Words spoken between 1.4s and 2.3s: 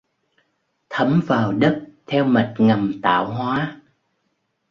đất theo